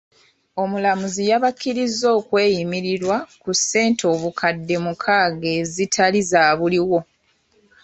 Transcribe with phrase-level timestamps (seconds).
[0.61, 6.99] Omulamuzi yabakkiriza okweyimirirwa ku ssente obukadde mukaaga ezitaali za buliwo.